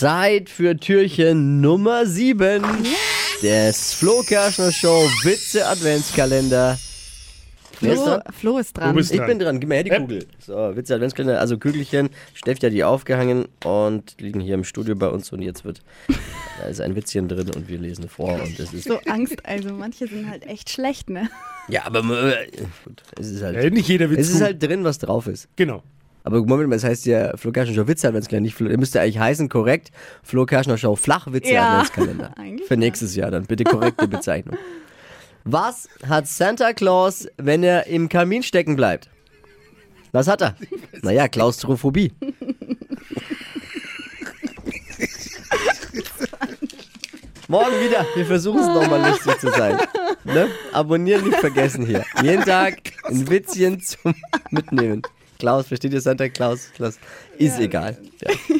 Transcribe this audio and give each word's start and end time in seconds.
Zeit 0.00 0.48
für 0.48 0.78
Türchen 0.78 1.60
Nummer 1.60 2.06
7 2.06 2.64
des 3.42 3.92
Flo 3.92 4.22
Kerschner 4.26 4.72
Show 4.72 5.06
Witze 5.24 5.66
Adventskalender. 5.66 6.78
Wer 7.82 7.92
ist 7.92 7.98
Flo, 8.00 8.06
dran? 8.06 8.22
Flo 8.32 8.58
ist 8.58 8.72
dran. 8.78 8.88
Du 8.88 8.94
bist 8.94 9.10
Ich 9.10 9.18
dran. 9.18 9.26
bin 9.26 9.38
dran, 9.40 9.60
gib 9.60 9.68
mir 9.68 9.74
her 9.74 9.84
die. 9.84 9.90
Kugel. 9.90 10.26
So, 10.38 10.74
Witze 10.74 10.94
Adventskalender, 10.94 11.38
also 11.38 11.58
Kügelchen. 11.58 12.08
Steffi 12.32 12.60
hat 12.60 12.72
die 12.72 12.82
aufgehangen 12.82 13.46
und 13.62 14.18
liegen 14.18 14.40
hier 14.40 14.54
im 14.54 14.64
Studio 14.64 14.96
bei 14.96 15.08
uns 15.08 15.30
und 15.34 15.42
jetzt 15.42 15.66
wird, 15.66 15.82
da 16.62 16.68
ist 16.68 16.80
ein 16.80 16.96
Witzchen 16.96 17.28
drin 17.28 17.50
und 17.54 17.68
wir 17.68 17.78
lesen 17.78 18.08
vor 18.08 18.40
und 18.42 18.58
es 18.58 18.72
ist, 18.72 18.84
so 18.84 18.98
Angst, 19.00 19.44
also 19.44 19.74
manche 19.74 20.06
sind 20.06 20.30
halt 20.30 20.46
echt 20.46 20.70
schlecht, 20.70 21.10
ne? 21.10 21.28
ja, 21.68 21.84
aber 21.84 21.98
äh, 22.26 22.46
gut, 22.86 23.02
es 23.20 23.28
ist 23.28 23.42
halt, 23.42 23.74
nicht 23.74 23.88
jeder 23.88 24.08
Witz 24.08 24.20
es 24.20 24.28
ist 24.28 24.34
gut. 24.36 24.42
halt 24.44 24.62
drin, 24.62 24.82
was 24.82 24.96
drauf 24.96 25.26
ist. 25.26 25.46
Genau. 25.56 25.82
Aber 26.22 26.44
Moment 26.44 26.68
mal, 26.68 26.76
es 26.76 26.84
heißt 26.84 27.06
ja 27.06 27.36
Flo 27.36 27.50
Kerschner 27.52 27.74
Show 27.74 27.88
Witze 27.88 28.08
Adventskalender, 28.08 28.42
nicht 28.44 28.54
Flo, 28.54 28.68
der 28.68 28.78
müsste 28.78 29.00
eigentlich 29.00 29.18
heißen, 29.18 29.48
korrekt, 29.48 29.90
Flo 30.22 30.44
Kerschner 30.46 30.76
Show 30.76 30.96
Flachwitze 30.96 31.52
Ja, 31.52 31.80
Adventskalender. 31.80 32.34
Für 32.68 32.76
nächstes 32.76 33.16
Jahr 33.16 33.30
dann, 33.30 33.44
bitte 33.46 33.64
korrekte 33.64 34.06
Bezeichnung. 34.08 34.56
Was 35.44 35.88
hat 36.06 36.26
Santa 36.26 36.72
Claus, 36.74 37.26
wenn 37.38 37.62
er 37.62 37.86
im 37.86 38.08
Kamin 38.08 38.42
stecken 38.42 38.76
bleibt? 38.76 39.08
Was 40.12 40.28
hat 40.28 40.42
er? 40.42 40.56
Naja, 41.02 41.28
Klaustrophobie. 41.28 42.12
Morgen 47.48 47.80
wieder. 47.80 48.06
Wir 48.14 48.26
versuchen 48.26 48.60
es 48.60 48.66
nochmal 48.66 49.10
lustig 49.10 49.38
zu 49.40 49.50
sein. 49.50 49.78
Ne? 50.24 50.48
Abonnieren 50.72 51.24
nicht 51.24 51.38
vergessen 51.38 51.86
hier. 51.86 52.04
Jeden 52.22 52.44
Tag 52.44 52.76
ein 53.04 53.28
Witzchen 53.28 53.80
zum 53.80 54.14
Mitnehmen. 54.50 55.02
Klaus, 55.40 55.68
versteht 55.68 55.92
ihr 55.94 56.00
Santa 56.02 56.28
Claus? 56.28 56.70
Klaus. 56.76 56.98
Ist 57.38 57.58
egal. 57.58 57.96
Ja. 58.20 58.56